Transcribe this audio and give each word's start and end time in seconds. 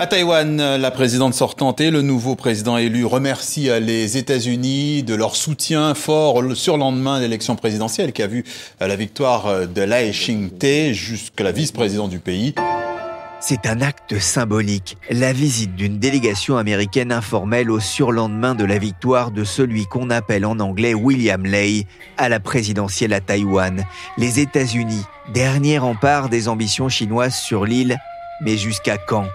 À 0.00 0.06
Taïwan, 0.06 0.76
la 0.76 0.90
présidente 0.92 1.34
sortante 1.34 1.80
et 1.80 1.90
le 1.90 2.02
nouveau 2.02 2.36
président 2.36 2.78
élu 2.78 3.04
remercient 3.04 3.80
les 3.80 4.16
États-Unis 4.16 5.02
de 5.02 5.12
leur 5.16 5.34
soutien 5.34 5.92
fort 5.94 6.40
sur 6.54 6.76
le 6.76 6.80
lendemain 6.82 7.18
de 7.18 7.24
l'élection 7.24 7.56
présidentielle 7.56 8.12
qui 8.12 8.22
a 8.22 8.28
vu 8.28 8.44
la 8.78 8.94
victoire 8.94 9.66
de 9.66 9.82
Lai 9.82 10.12
Ching-te 10.12 10.92
jusqu'à 10.92 11.42
la 11.42 11.50
vice-présidente 11.50 12.10
du 12.10 12.20
pays. 12.20 12.54
C'est 13.40 13.66
un 13.66 13.80
acte 13.80 14.20
symbolique, 14.20 14.98
la 15.10 15.32
visite 15.32 15.74
d'une 15.74 15.98
délégation 15.98 16.58
américaine 16.58 17.10
informelle 17.10 17.68
au 17.68 17.80
surlendemain 17.80 18.54
de 18.54 18.64
la 18.64 18.78
victoire 18.78 19.32
de 19.32 19.42
celui 19.42 19.86
qu'on 19.86 20.10
appelle 20.10 20.46
en 20.46 20.60
anglais 20.60 20.94
William 20.94 21.44
Lay 21.44 21.86
à 22.18 22.28
la 22.28 22.38
présidentielle 22.38 23.12
à 23.12 23.20
Taïwan. 23.20 23.84
Les 24.16 24.38
États-Unis, 24.38 25.02
dernier 25.34 25.78
rempart 25.78 26.28
des 26.28 26.46
ambitions 26.46 26.88
chinoises 26.88 27.34
sur 27.34 27.64
l'île, 27.64 27.98
mais 28.40 28.56
jusqu'à 28.56 28.96
quand? 28.96 29.26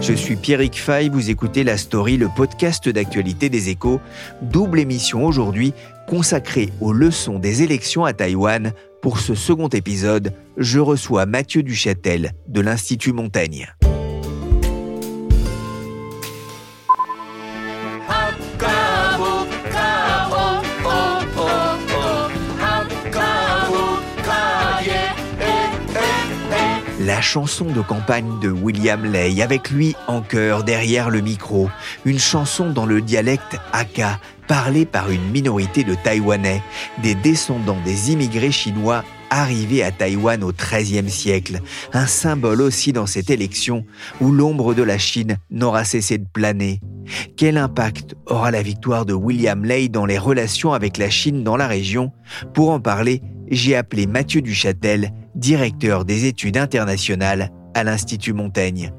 Je 0.00 0.14
suis 0.14 0.36
Pierrick 0.36 0.80
Fay, 0.80 1.10
vous 1.10 1.28
écoutez 1.28 1.62
La 1.62 1.76
Story, 1.76 2.16
le 2.16 2.28
podcast 2.34 2.88
d'actualité 2.88 3.50
des 3.50 3.68
échos. 3.68 4.00
Double 4.40 4.80
émission 4.80 5.26
aujourd'hui 5.26 5.74
consacrée 6.08 6.70
aux 6.80 6.94
leçons 6.94 7.38
des 7.38 7.62
élections 7.62 8.06
à 8.06 8.14
Taïwan. 8.14 8.72
Pour 9.02 9.18
ce 9.20 9.34
second 9.34 9.68
épisode, 9.68 10.32
je 10.56 10.78
reçois 10.80 11.26
Mathieu 11.26 11.62
Duchâtel 11.62 12.32
de 12.48 12.60
l'Institut 12.62 13.12
Montaigne. 13.12 13.68
La 27.02 27.22
chanson 27.22 27.64
de 27.64 27.80
campagne 27.80 28.40
de 28.42 28.50
William 28.50 29.10
Lay, 29.10 29.40
avec 29.40 29.70
lui 29.70 29.96
en 30.06 30.20
chœur 30.20 30.64
derrière 30.64 31.08
le 31.08 31.22
micro, 31.22 31.70
une 32.04 32.18
chanson 32.18 32.68
dans 32.68 32.84
le 32.84 33.00
dialecte 33.00 33.56
Hakka, 33.72 34.20
parlée 34.46 34.84
par 34.84 35.10
une 35.10 35.30
minorité 35.30 35.82
de 35.82 35.94
Taïwanais, 35.94 36.62
des 37.02 37.14
descendants 37.14 37.80
des 37.86 38.12
immigrés 38.12 38.52
chinois 38.52 39.02
arrivés 39.30 39.82
à 39.82 39.92
Taïwan 39.92 40.44
au 40.44 40.52
XIIIe 40.52 41.08
siècle, 41.08 41.60
un 41.94 42.06
symbole 42.06 42.60
aussi 42.60 42.92
dans 42.92 43.06
cette 43.06 43.30
élection 43.30 43.86
où 44.20 44.30
l'ombre 44.30 44.74
de 44.74 44.82
la 44.82 44.98
Chine 44.98 45.38
n'aura 45.50 45.84
cessé 45.84 46.18
de 46.18 46.26
planer. 46.30 46.80
Quel 47.34 47.56
impact 47.56 48.14
aura 48.26 48.50
la 48.50 48.60
victoire 48.60 49.06
de 49.06 49.14
William 49.14 49.64
Lay 49.64 49.88
dans 49.88 50.04
les 50.04 50.18
relations 50.18 50.74
avec 50.74 50.98
la 50.98 51.08
Chine 51.08 51.44
dans 51.44 51.56
la 51.56 51.66
région? 51.66 52.12
Pour 52.52 52.68
en 52.70 52.80
parler, 52.80 53.22
j'ai 53.50 53.74
appelé 53.74 54.06
Mathieu 54.06 54.42
Duchâtel, 54.42 55.12
directeur 55.34 56.04
des 56.04 56.26
études 56.26 56.56
internationales 56.56 57.50
à 57.74 57.84
l'Institut 57.84 58.32
Montaigne. 58.32 58.92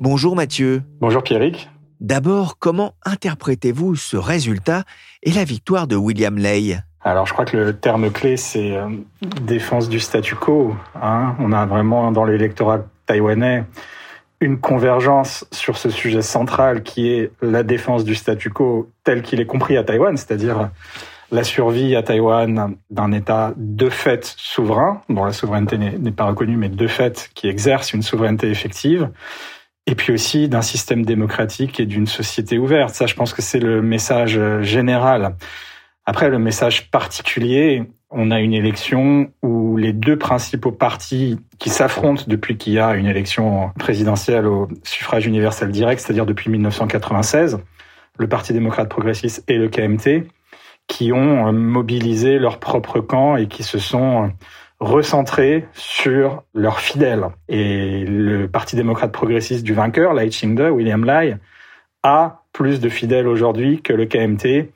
Bonjour 0.00 0.36
Mathieu. 0.36 0.82
Bonjour 1.00 1.22
Pierrick. 1.22 1.70
D'abord, 2.00 2.58
comment 2.58 2.94
interprétez-vous 3.04 3.96
ce 3.96 4.16
résultat 4.16 4.84
et 5.22 5.32
la 5.32 5.44
victoire 5.44 5.86
de 5.86 5.96
William 5.96 6.36
Lay 6.36 6.78
alors, 7.04 7.26
je 7.26 7.32
crois 7.32 7.44
que 7.44 7.56
le 7.56 7.74
terme 7.74 8.10
clé, 8.10 8.36
c'est 8.36 8.76
euh, 8.76 8.88
défense 9.40 9.88
du 9.88 10.00
statu 10.00 10.34
quo. 10.34 10.74
Hein. 11.00 11.36
On 11.38 11.52
a 11.52 11.64
vraiment 11.64 12.10
dans 12.10 12.24
l'électorat 12.24 12.80
taïwanais 13.06 13.64
une 14.40 14.58
convergence 14.58 15.46
sur 15.50 15.78
ce 15.78 15.90
sujet 15.90 16.22
central 16.22 16.82
qui 16.82 17.08
est 17.08 17.32
la 17.42 17.62
défense 17.62 18.04
du 18.04 18.14
statu 18.14 18.50
quo 18.50 18.90
tel 19.04 19.22
qu'il 19.22 19.40
est 19.40 19.46
compris 19.46 19.76
à 19.76 19.84
Taïwan, 19.84 20.16
c'est-à-dire 20.16 20.70
la 21.30 21.44
survie 21.44 21.94
à 21.94 22.02
Taïwan 22.02 22.76
d'un 22.90 23.12
État 23.12 23.52
de 23.56 23.90
fait 23.90 24.34
souverain, 24.36 25.02
dont 25.08 25.24
la 25.24 25.32
souveraineté 25.32 25.76
n'est 25.76 26.12
pas 26.12 26.24
reconnue, 26.24 26.56
mais 26.56 26.68
de 26.68 26.86
fait 26.86 27.30
qui 27.34 27.48
exerce 27.48 27.92
une 27.92 28.02
souveraineté 28.02 28.50
effective, 28.50 29.10
et 29.86 29.94
puis 29.94 30.12
aussi 30.12 30.48
d'un 30.48 30.62
système 30.62 31.04
démocratique 31.04 31.80
et 31.80 31.86
d'une 31.86 32.06
société 32.06 32.58
ouverte. 32.58 32.94
Ça, 32.94 33.06
je 33.06 33.14
pense 33.14 33.32
que 33.32 33.42
c'est 33.42 33.60
le 33.60 33.82
message 33.82 34.40
général. 34.62 35.36
Après, 36.04 36.30
le 36.30 36.38
message 36.38 36.90
particulier, 36.90 37.84
on 38.10 38.30
a 38.30 38.40
une 38.40 38.54
élection 38.54 39.30
où 39.42 39.76
les 39.76 39.92
deux 39.92 40.16
principaux 40.16 40.72
partis 40.72 41.38
qui 41.58 41.68
s'affrontent 41.68 42.24
depuis 42.26 42.56
qu'il 42.56 42.72
y 42.72 42.78
a 42.78 42.94
une 42.94 43.06
élection 43.06 43.70
présidentielle 43.78 44.46
au 44.46 44.68
suffrage 44.82 45.26
universel 45.26 45.70
direct, 45.70 46.00
c'est-à-dire 46.00 46.24
depuis 46.24 46.50
1996, 46.50 47.58
le 48.18 48.28
Parti 48.28 48.52
démocrate 48.52 48.88
progressiste 48.88 49.44
et 49.48 49.58
le 49.58 49.68
KMT, 49.68 50.26
qui 50.88 51.12
ont 51.12 51.46
euh, 51.46 51.52
mobilisé 51.52 52.38
leur 52.38 52.58
propre 52.58 52.98
camp 52.98 53.36
et 53.36 53.46
qui 53.46 53.62
se 53.62 53.78
sont 53.78 54.24
euh, 54.24 54.28
recentrés 54.80 55.68
sur 55.74 56.42
leurs 56.54 56.80
fidèles. 56.80 57.26
Et 57.48 58.04
le 58.04 58.48
Parti 58.48 58.74
démocrate 58.74 59.12
progressiste 59.12 59.64
du 59.64 59.74
vainqueur, 59.74 60.14
Lai 60.14 60.30
William 60.70 61.04
Lai, 61.04 61.36
a 62.02 62.42
plus 62.52 62.80
de 62.80 62.88
fidèles 62.88 63.28
aujourd'hui 63.28 63.82
que 63.82 63.92
le 63.92 64.06
KMT. 64.06 64.72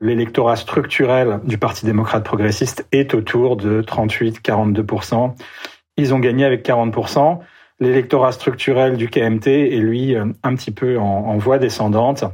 L'électorat 0.00 0.56
structurel 0.56 1.40
du 1.44 1.58
Parti 1.58 1.84
démocrate 1.84 2.24
progressiste 2.24 2.86
est 2.92 3.14
autour 3.14 3.56
de 3.56 3.82
38-42%. 3.82 5.34
Ils 5.96 6.14
ont 6.14 6.20
gagné 6.20 6.44
avec 6.44 6.64
40%. 6.64 7.40
L'électorat 7.80 8.32
structurel 8.32 8.96
du 8.96 9.08
KMT 9.08 9.46
est 9.46 9.78
lui 9.78 10.14
euh, 10.14 10.26
un 10.42 10.54
petit 10.54 10.72
peu 10.72 10.98
en, 10.98 11.36
voie 11.38 11.58
descendante. 11.58 12.24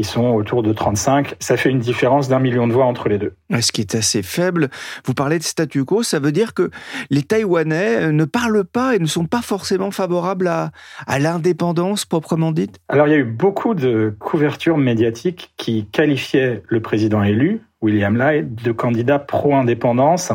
Ils 0.00 0.06
sont 0.06 0.28
autour 0.28 0.62
de 0.62 0.72
35. 0.72 1.34
Ça 1.40 1.58
fait 1.58 1.68
une 1.68 1.78
différence 1.78 2.26
d'un 2.26 2.38
million 2.38 2.66
de 2.66 2.72
voix 2.72 2.86
entre 2.86 3.10
les 3.10 3.18
deux. 3.18 3.34
Ce 3.60 3.70
qui 3.70 3.82
est 3.82 3.94
assez 3.94 4.22
faible. 4.22 4.70
Vous 5.04 5.12
parlez 5.12 5.38
de 5.38 5.42
statu 5.42 5.84
quo, 5.84 6.02
ça 6.02 6.18
veut 6.20 6.32
dire 6.32 6.54
que 6.54 6.70
les 7.10 7.22
Taïwanais 7.22 8.10
ne 8.10 8.24
parlent 8.24 8.64
pas 8.64 8.96
et 8.96 8.98
ne 8.98 9.04
sont 9.04 9.26
pas 9.26 9.42
forcément 9.42 9.90
favorables 9.90 10.48
à, 10.48 10.70
à 11.06 11.18
l'indépendance 11.18 12.06
proprement 12.06 12.50
dite? 12.50 12.78
Alors 12.88 13.08
il 13.08 13.10
y 13.10 13.14
a 13.14 13.18
eu 13.18 13.24
beaucoup 13.24 13.74
de 13.74 14.16
couvertures 14.18 14.78
médiatiques 14.78 15.52
qui 15.58 15.84
qualifiaient 15.92 16.62
le 16.66 16.80
président 16.80 17.22
élu, 17.22 17.60
William 17.82 18.16
Lai, 18.16 18.42
de 18.42 18.72
candidat 18.72 19.18
pro-indépendance 19.18 20.32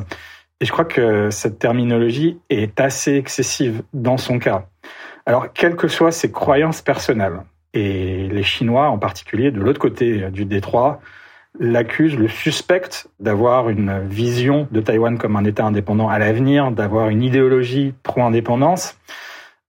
et 0.61 0.65
je 0.65 0.71
crois 0.71 0.85
que 0.85 1.31
cette 1.31 1.57
terminologie 1.57 2.37
est 2.51 2.79
assez 2.79 3.15
excessive 3.15 3.81
dans 3.95 4.17
son 4.17 4.37
cas. 4.37 4.67
Alors, 5.25 5.51
quelles 5.53 5.75
que 5.75 5.87
soient 5.87 6.11
ses 6.11 6.31
croyances 6.31 6.83
personnelles, 6.83 7.41
et 7.75 8.27
les 8.29 8.43
Chinois 8.43 8.89
en 8.89 8.97
particulier, 8.97 9.51
de 9.51 9.59
l'autre 9.59 9.79
côté 9.79 10.29
du 10.31 10.45
détroit, 10.45 11.01
l'accusent, 11.59 12.17
le 12.17 12.27
suspectent 12.27 13.07
d'avoir 13.19 13.69
une 13.69 14.07
vision 14.07 14.67
de 14.71 14.81
Taïwan 14.81 15.17
comme 15.17 15.35
un 15.35 15.45
État 15.45 15.65
indépendant 15.65 16.09
à 16.09 16.17
l'avenir, 16.19 16.71
d'avoir 16.71 17.09
une 17.09 17.21
idéologie 17.21 17.93
pro-indépendance, 18.03 18.97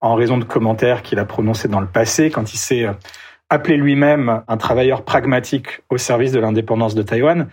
en 0.00 0.14
raison 0.14 0.38
de 0.38 0.44
commentaires 0.44 1.02
qu'il 1.02 1.18
a 1.18 1.24
prononcés 1.24 1.68
dans 1.68 1.80
le 1.80 1.86
passé 1.86 2.30
quand 2.30 2.52
il 2.52 2.58
s'est 2.58 2.86
appelé 3.50 3.76
lui-même 3.76 4.42
un 4.48 4.56
travailleur 4.56 5.04
pragmatique 5.04 5.80
au 5.90 5.98
service 5.98 6.32
de 6.32 6.40
l'indépendance 6.40 6.94
de 6.94 7.02
Taïwan. 7.02 7.48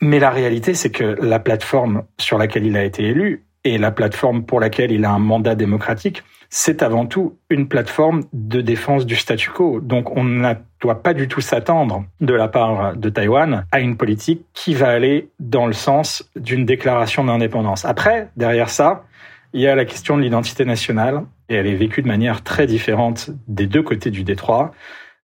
Mais 0.00 0.18
la 0.18 0.30
réalité, 0.30 0.74
c'est 0.74 0.90
que 0.90 1.16
la 1.20 1.38
plateforme 1.38 2.04
sur 2.18 2.38
laquelle 2.38 2.66
il 2.66 2.76
a 2.76 2.84
été 2.84 3.04
élu 3.04 3.44
et 3.64 3.78
la 3.78 3.90
plateforme 3.90 4.44
pour 4.44 4.60
laquelle 4.60 4.92
il 4.92 5.04
a 5.04 5.10
un 5.10 5.18
mandat 5.18 5.54
démocratique, 5.54 6.22
c'est 6.56 6.84
avant 6.84 7.04
tout 7.04 7.36
une 7.50 7.66
plateforme 7.66 8.22
de 8.32 8.60
défense 8.60 9.06
du 9.06 9.16
statu 9.16 9.50
quo. 9.50 9.80
Donc 9.80 10.16
on 10.16 10.22
ne 10.22 10.54
doit 10.80 11.02
pas 11.02 11.12
du 11.12 11.26
tout 11.26 11.40
s'attendre 11.40 12.04
de 12.20 12.32
la 12.32 12.46
part 12.46 12.96
de 12.96 13.08
Taïwan 13.08 13.66
à 13.72 13.80
une 13.80 13.96
politique 13.96 14.46
qui 14.54 14.72
va 14.72 14.90
aller 14.90 15.30
dans 15.40 15.66
le 15.66 15.72
sens 15.72 16.30
d'une 16.36 16.64
déclaration 16.64 17.24
d'indépendance. 17.24 17.84
Après, 17.84 18.28
derrière 18.36 18.70
ça, 18.70 19.04
il 19.52 19.62
y 19.62 19.66
a 19.66 19.74
la 19.74 19.84
question 19.84 20.16
de 20.16 20.22
l'identité 20.22 20.64
nationale 20.64 21.24
et 21.48 21.56
elle 21.56 21.66
est 21.66 21.74
vécue 21.74 22.02
de 22.02 22.08
manière 22.08 22.44
très 22.44 22.68
différente 22.68 23.30
des 23.48 23.66
deux 23.66 23.82
côtés 23.82 24.12
du 24.12 24.22
détroit. 24.22 24.70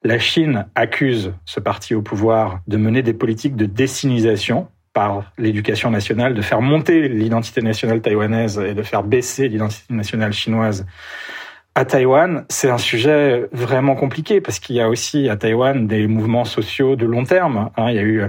La 0.02 0.18
Chine 0.18 0.66
accuse 0.74 1.32
ce 1.44 1.60
parti 1.60 1.94
au 1.94 2.02
pouvoir 2.02 2.58
de 2.66 2.76
mener 2.76 3.02
des 3.02 3.14
politiques 3.14 3.54
de 3.54 3.66
décinisation 3.66 4.66
par 4.92 5.32
l'éducation 5.38 5.90
nationale, 5.90 6.34
de 6.34 6.42
faire 6.42 6.60
monter 6.60 7.08
l'identité 7.08 7.62
nationale 7.62 8.00
taïwanaise 8.00 8.58
et 8.58 8.74
de 8.74 8.82
faire 8.82 9.02
baisser 9.02 9.48
l'identité 9.48 9.94
nationale 9.94 10.32
chinoise 10.32 10.86
À 11.74 11.84
Taïwan, 11.84 12.44
c'est 12.48 12.70
un 12.70 12.78
sujet 12.78 13.46
vraiment 13.52 13.94
compliqué 13.94 14.40
parce 14.40 14.58
qu'il 14.58 14.76
y 14.76 14.80
a 14.80 14.88
aussi 14.88 15.28
à 15.28 15.36
Taïwan 15.36 15.86
des 15.86 16.06
mouvements 16.06 16.44
sociaux 16.44 16.96
de 16.96 17.06
long 17.06 17.24
terme. 17.24 17.70
Hein. 17.76 17.90
il 17.90 17.96
y 17.96 17.98
a 17.98 18.02
eu 18.02 18.24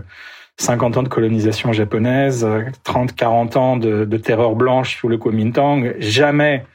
50 0.57 0.97
ans 0.97 1.03
de 1.03 1.09
colonisation 1.09 1.73
japonaise, 1.73 2.47
30, 2.83 3.15
40 3.15 3.57
ans 3.57 3.77
de, 3.77 4.05
de 4.05 4.17
terreur 4.17 4.55
blanche 4.55 4.97
sous 4.97 5.07
le 5.07 5.17
Kuomintang, 5.17 5.93
jamais 5.97 6.65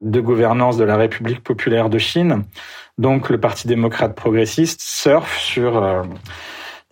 de 0.00 0.20
gouvernance 0.20 0.76
de 0.76 0.84
la 0.84 0.96
République 0.96 1.42
populaire 1.42 1.90
de 1.90 1.98
Chine. 1.98 2.44
Donc 2.98 3.30
le 3.30 3.38
Parti 3.38 3.68
démocrate 3.68 4.14
progressiste 4.14 4.80
surfe 4.80 5.38
sur, 5.38 5.82
euh, 5.82 6.02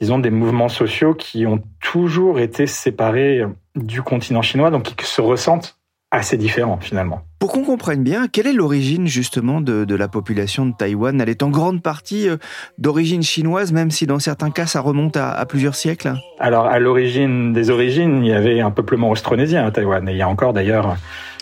disons, 0.01 0.19
des 0.19 0.31
mouvements 0.31 0.69
sociaux 0.69 1.15
qui 1.15 1.47
ont 1.47 1.63
toujours 1.81 2.39
été 2.39 2.67
séparés 2.67 3.43
du 3.75 4.03
continent 4.03 4.43
chinois, 4.43 4.71
donc 4.71 4.85
qui 4.85 5.07
se 5.07 5.21
ressentent 5.21 5.79
assez 6.11 6.37
différents 6.37 6.79
finalement. 6.79 7.23
Pour 7.39 7.53
qu'on 7.53 7.65
comprenne 7.65 8.03
bien, 8.03 8.29
quelle 8.29 8.47
est 8.47 8.53
l'origine 8.53 9.07
justement 9.07 9.61
de, 9.61 9.95
la 9.95 10.09
population 10.09 10.67
de 10.67 10.73
Taïwan? 10.73 11.21
Elle 11.21 11.29
est 11.29 11.43
en 11.43 11.51
grande 11.51 11.83
partie 11.83 12.29
euh, 12.29 12.37
d'origine 12.79 13.23
chinoise, 13.23 13.73
même 13.73 13.91
si 13.91 14.07
dans 14.07 14.19
certains 14.19 14.51
cas 14.51 14.67
ça 14.67 14.81
remonte 14.81 15.17
à, 15.17 15.45
plusieurs 15.47 15.75
siècles 15.75 16.15
Alors 16.39 16.67
à 16.67 16.79
l'origine 16.79 17.53
des 17.53 17.71
origines, 17.71 18.25
il 18.25 18.29
y 18.29 18.33
avait 18.33 18.61
un 18.61 18.71
peuplement 18.71 19.11
austronésien 19.11 19.67
à 19.67 19.71
Taïwan, 19.71 20.09
et 20.09 20.13
il 20.13 20.19
y 20.19 20.23
a 20.23 20.29
encore 20.29 20.53
d'ailleurs 20.53 20.97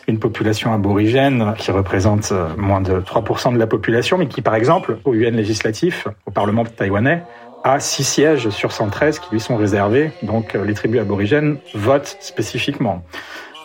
une 0.06 0.18
population 0.18 0.72
aborigène 0.74 1.54
qui 1.56 1.70
représente 1.70 2.32
euh, 2.32 2.48
moins 2.56 2.80
de 2.80 3.00
3% 3.00 3.54
de 3.54 3.58
la 3.58 3.66
population, 3.66 4.18
mais 4.18 4.26
qui 4.28 4.42
par 4.42 4.54
exemple 4.54 4.98
au 5.04 5.14
UN 5.14 5.30
législatif, 5.30 6.08
au 6.26 6.30
Parlement 6.30 6.64
taïwanais, 6.64 7.22
a 7.64 7.80
six 7.80 8.04
sièges 8.04 8.50
sur 8.50 8.72
113 8.72 9.18
qui 9.18 9.30
lui 9.32 9.40
sont 9.40 9.56
réservés, 9.56 10.12
donc 10.22 10.54
euh, 10.54 10.64
les 10.64 10.74
tribus 10.74 11.00
aborigènes 11.00 11.56
votent 11.74 12.16
spécifiquement. 12.20 13.02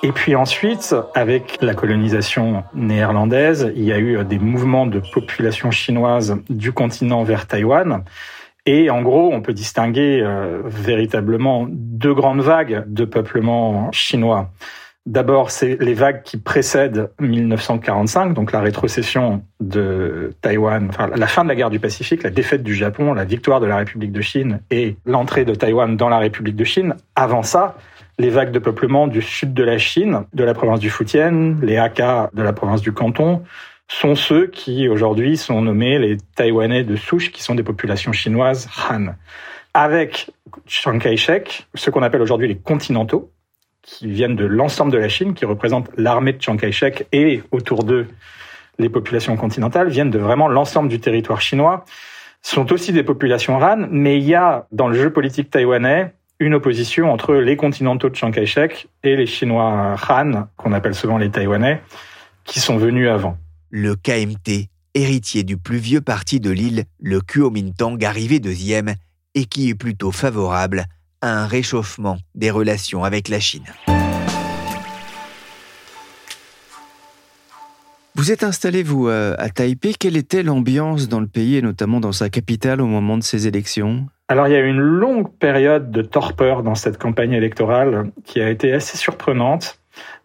Et 0.01 0.13
puis 0.13 0.33
ensuite, 0.35 0.95
avec 1.13 1.57
la 1.61 1.73
colonisation 1.73 2.63
néerlandaise, 2.73 3.71
il 3.75 3.83
y 3.83 3.91
a 3.91 3.99
eu 3.99 4.23
des 4.23 4.39
mouvements 4.39 4.85
de 4.85 5.01
population 5.13 5.71
chinoise 5.71 6.37
du 6.49 6.71
continent 6.71 7.23
vers 7.23 7.47
Taïwan. 7.47 8.05
Et 8.65 8.89
en 8.89 9.01
gros, 9.01 9.29
on 9.33 9.41
peut 9.41 9.51
distinguer 9.51 10.21
euh, 10.23 10.61
véritablement 10.63 11.65
deux 11.67 12.13
grandes 12.13 12.41
vagues 12.41 12.85
de 12.87 13.03
peuplement 13.03 13.91
chinois. 13.91 14.51
D'abord, 15.05 15.49
c'est 15.49 15.81
les 15.81 15.93
vagues 15.93 16.21
qui 16.23 16.37
précèdent 16.37 17.09
1945, 17.19 18.33
donc 18.33 18.51
la 18.51 18.59
rétrocession 18.59 19.43
de 19.59 20.33
Taïwan, 20.41 20.87
enfin 20.89 21.07
la 21.07 21.27
fin 21.27 21.43
de 21.43 21.49
la 21.49 21.55
guerre 21.55 21.69
du 21.69 21.79
Pacifique, 21.79 22.21
la 22.21 22.29
défaite 22.29 22.63
du 22.63 22.75
Japon, 22.75 23.13
la 23.13 23.25
victoire 23.25 23.59
de 23.59 23.65
la 23.65 23.77
République 23.77 24.11
de 24.11 24.21
Chine 24.21 24.59
et 24.69 24.97
l'entrée 25.05 25.45
de 25.45 25.55
Taïwan 25.55 25.97
dans 25.97 26.09
la 26.09 26.19
République 26.19 26.55
de 26.55 26.63
Chine. 26.63 26.95
Avant 27.15 27.43
ça, 27.43 27.77
les 28.19 28.29
vagues 28.29 28.51
de 28.51 28.59
peuplement 28.59 29.07
du 29.07 29.21
sud 29.21 29.53
de 29.53 29.63
la 29.63 29.77
Chine, 29.77 30.25
de 30.33 30.43
la 30.43 30.53
province 30.53 30.79
du 30.79 30.89
Fujian, 30.89 31.55
les 31.61 31.77
Hakka 31.77 32.29
de 32.33 32.43
la 32.43 32.53
province 32.53 32.81
du 32.81 32.91
Canton, 32.91 33.41
sont 33.87 34.13
ceux 34.13 34.47
qui 34.47 34.87
aujourd'hui 34.87 35.37
sont 35.37 35.61
nommés 35.61 35.97
les 35.97 36.17
Taïwanais 36.35 36.83
de 36.83 36.95
souche, 36.95 37.31
qui 37.31 37.41
sont 37.41 37.55
des 37.55 37.63
populations 37.63 38.11
chinoises 38.11 38.69
Han. 38.91 39.15
Avec 39.73 40.29
Chiang 40.67 40.99
Kai-shek, 40.99 41.67
ce 41.73 41.89
qu'on 41.89 42.03
appelle 42.03 42.21
aujourd'hui 42.21 42.47
les 42.47 42.57
continentaux, 42.57 43.31
qui 43.81 44.07
viennent 44.07 44.35
de 44.35 44.45
l'ensemble 44.45 44.91
de 44.91 44.97
la 44.97 45.09
Chine, 45.09 45.33
qui 45.33 45.45
représentent 45.45 45.89
l'armée 45.97 46.33
de 46.33 46.41
Chiang 46.41 46.57
Kai-shek 46.57 47.07
et 47.11 47.41
autour 47.51 47.83
d'eux 47.83 48.07
les 48.77 48.89
populations 48.89 49.35
continentales, 49.35 49.89
viennent 49.89 50.11
de 50.11 50.19
vraiment 50.19 50.47
l'ensemble 50.47 50.89
du 50.89 50.99
territoire 50.99 51.41
chinois, 51.41 51.85
sont 52.41 52.71
aussi 52.71 52.93
des 52.93 53.03
populations 53.03 53.57
Han, 53.61 53.87
mais 53.91 54.17
il 54.17 54.23
y 54.23 54.35
a 54.35 54.67
dans 54.71 54.87
le 54.87 54.95
jeu 54.95 55.11
politique 55.11 55.49
taïwanais 55.49 56.13
une 56.39 56.53
opposition 56.53 57.11
entre 57.11 57.35
les 57.35 57.57
continentaux 57.57 58.09
de 58.09 58.15
Chiang 58.15 58.31
Kai-shek 58.31 58.87
et 59.03 59.15
les 59.17 59.25
Chinois 59.25 59.95
Han, 60.09 60.47
qu'on 60.55 60.71
appelle 60.71 60.95
souvent 60.95 61.17
les 61.17 61.29
Taïwanais, 61.29 61.81
qui 62.45 62.61
sont 62.61 62.77
venus 62.77 63.09
avant. 63.09 63.37
Le 63.69 63.95
KMT, 63.95 64.69
héritier 64.93 65.43
du 65.43 65.57
plus 65.57 65.77
vieux 65.77 66.01
parti 66.01 66.39
de 66.39 66.49
l'île, 66.49 66.85
le 66.99 67.19
Kuomintang, 67.19 68.01
arrivé 68.03 68.39
deuxième, 68.39 68.95
et 69.35 69.45
qui 69.45 69.69
est 69.69 69.75
plutôt 69.75 70.11
favorable 70.11 70.85
à 71.21 71.43
un 71.43 71.47
réchauffement 71.47 72.17
des 72.35 72.51
relations 72.51 73.03
avec 73.03 73.27
la 73.29 73.39
Chine. 73.39 73.65
Vous 78.15 78.31
êtes 78.31 78.43
installé, 78.43 78.83
vous, 78.83 79.07
à 79.07 79.49
Taipei. 79.49 79.93
Quelle 79.97 80.17
était 80.17 80.43
l'ambiance 80.43 81.07
dans 81.07 81.21
le 81.21 81.27
pays, 81.27 81.55
et 81.55 81.61
notamment 81.61 82.01
dans 82.01 82.11
sa 82.11 82.29
capitale, 82.29 82.81
au 82.81 82.85
moment 82.85 83.17
de 83.17 83.23
ces 83.23 83.47
élections? 83.47 84.07
Alors 84.27 84.47
il 84.47 84.53
y 84.53 84.55
a 84.55 84.59
eu 84.59 84.69
une 84.69 84.79
longue 84.79 85.31
période 85.39 85.89
de 85.89 86.01
torpeur 86.01 86.61
dans 86.61 86.75
cette 86.75 86.97
campagne 86.97 87.33
électorale 87.33 88.11
qui 88.25 88.41
a 88.41 88.49
été 88.49 88.73
assez 88.73 88.97
surprenante. 88.97 89.79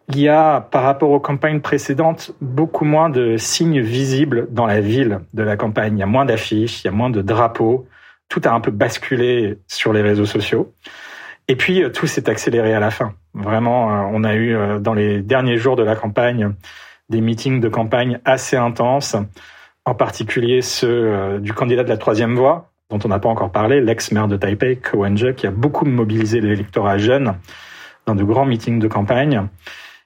Il 0.09 0.19
y 0.19 0.27
a, 0.27 0.61
par 0.61 0.83
rapport 0.83 1.09
aux 1.09 1.19
campagnes 1.19 1.61
précédentes, 1.61 2.35
beaucoup 2.39 2.85
moins 2.85 3.09
de 3.09 3.37
signes 3.37 3.81
visibles 3.81 4.47
dans 4.51 4.67
la 4.67 4.79
ville 4.79 5.21
de 5.33 5.41
la 5.41 5.57
campagne. 5.57 5.97
Il 5.97 5.99
y 6.01 6.03
a 6.03 6.05
moins 6.05 6.25
d'affiches, 6.25 6.83
il 6.83 6.85
y 6.85 6.89
a 6.89 6.91
moins 6.91 7.09
de 7.09 7.23
drapeaux. 7.23 7.87
Tout 8.29 8.41
a 8.45 8.51
un 8.51 8.59
peu 8.59 8.71
basculé 8.71 9.59
sur 9.67 9.93
les 9.93 10.01
réseaux 10.01 10.25
sociaux. 10.25 10.73
Et 11.47 11.55
puis, 11.55 11.83
euh, 11.83 11.89
tout 11.89 12.07
s'est 12.07 12.29
accéléré 12.29 12.73
à 12.73 12.79
la 12.79 12.91
fin. 12.91 13.13
Vraiment, 13.33 13.91
euh, 13.91 14.09
on 14.11 14.23
a 14.23 14.33
eu, 14.33 14.55
euh, 14.55 14.79
dans 14.79 14.93
les 14.93 15.21
derniers 15.21 15.57
jours 15.57 15.75
de 15.75 15.83
la 15.83 15.95
campagne, 15.95 16.53
des 17.09 17.21
meetings 17.21 17.59
de 17.59 17.69
campagne 17.69 18.19
assez 18.25 18.57
intenses, 18.57 19.15
en 19.85 19.93
particulier 19.93 20.63
ceux 20.63 21.39
du 21.39 21.53
candidat 21.53 21.83
de 21.83 21.89
la 21.89 21.97
troisième 21.97 22.33
voie, 22.33 22.71
dont 22.89 22.97
on 23.05 23.09
n'a 23.09 23.19
pas 23.19 23.29
encore 23.29 23.51
parlé, 23.51 23.79
l'ex-maire 23.79 24.27
de 24.27 24.35
Taipei, 24.35 24.77
Ko 24.77 25.03
wen 25.03 25.15
qui 25.35 25.45
a 25.45 25.51
beaucoup 25.51 25.85
mobilisé 25.85 26.41
l'électorat 26.41 26.97
jeune 26.97 27.35
dans 28.07 28.15
de 28.15 28.23
grands 28.23 28.45
meetings 28.45 28.79
de 28.79 28.87
campagne. 28.87 29.47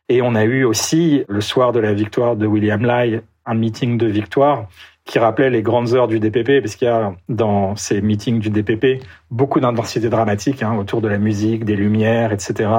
Et 0.09 0.21
on 0.21 0.35
a 0.35 0.43
eu 0.43 0.65
aussi, 0.65 1.23
le 1.29 1.39
soir 1.39 1.71
de 1.71 1.79
la 1.79 1.93
victoire 1.93 2.35
de 2.35 2.45
William 2.45 2.83
Lai, 2.83 3.21
un 3.45 3.55
meeting 3.55 3.97
de 3.97 4.07
victoire 4.07 4.67
qui 5.09 5.17
rappelait 5.17 5.49
les 5.49 5.63
grandes 5.63 5.95
heures 5.95 6.07
du 6.07 6.19
DPP, 6.19 6.61
parce 6.61 6.75
qu'il 6.75 6.87
y 6.87 6.91
a 6.91 7.13
dans 7.29 7.75
ces 7.75 7.99
meetings 7.99 8.39
du 8.39 8.51
DPP 8.51 9.03
beaucoup 9.31 9.59
d'intensité 9.59 10.07
dramatique 10.07 10.61
hein, 10.61 10.77
autour 10.77 11.01
de 11.01 11.07
la 11.07 11.17
musique, 11.17 11.65
des 11.65 11.75
lumières, 11.75 12.31
etc. 12.31 12.69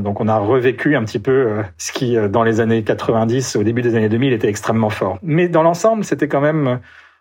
Donc 0.00 0.20
on 0.20 0.28
a 0.28 0.36
revécu 0.36 0.96
un 0.96 1.04
petit 1.04 1.18
peu 1.18 1.32
euh, 1.32 1.62
ce 1.78 1.92
qui, 1.92 2.18
euh, 2.18 2.28
dans 2.28 2.42
les 2.42 2.60
années 2.60 2.82
90, 2.84 3.56
au 3.56 3.62
début 3.62 3.80
des 3.80 3.94
années 3.94 4.10
2000, 4.10 4.34
était 4.34 4.48
extrêmement 4.48 4.90
fort. 4.90 5.18
Mais 5.22 5.48
dans 5.48 5.62
l'ensemble, 5.62 6.04
c'était 6.04 6.28
quand 6.28 6.42
même 6.42 6.78